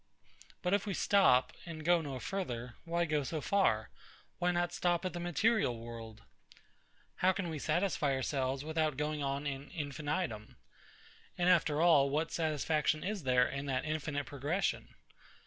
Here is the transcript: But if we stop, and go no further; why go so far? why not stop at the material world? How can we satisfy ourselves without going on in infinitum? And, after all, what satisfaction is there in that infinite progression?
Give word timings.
But 0.63 0.73
if 0.73 0.87
we 0.87 0.95
stop, 0.95 1.53
and 1.63 1.85
go 1.85 2.01
no 2.01 2.17
further; 2.17 2.73
why 2.85 3.05
go 3.05 3.21
so 3.21 3.39
far? 3.39 3.91
why 4.39 4.49
not 4.49 4.73
stop 4.73 5.05
at 5.05 5.13
the 5.13 5.19
material 5.19 5.77
world? 5.77 6.23
How 7.17 7.31
can 7.31 7.49
we 7.49 7.59
satisfy 7.59 8.13
ourselves 8.15 8.65
without 8.65 8.97
going 8.97 9.21
on 9.21 9.45
in 9.45 9.69
infinitum? 9.69 10.57
And, 11.37 11.49
after 11.49 11.81
all, 11.83 12.09
what 12.09 12.31
satisfaction 12.31 13.03
is 13.03 13.21
there 13.25 13.47
in 13.47 13.67
that 13.67 13.85
infinite 13.85 14.25
progression? 14.25 14.95